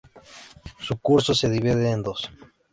[0.79, 2.31] Su curso se divide en dos.